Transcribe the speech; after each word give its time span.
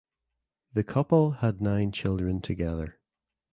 The 0.73 0.83
couple 0.83 1.29
had 1.29 1.61
nine 1.61 1.91
children 1.91 2.41
together. 2.41 2.99